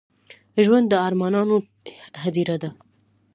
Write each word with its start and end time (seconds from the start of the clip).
ژوند 0.63 0.85
د 0.89 0.93
ارمانونو 1.07 1.55
هديره 2.21 2.55
ده. 2.63 2.69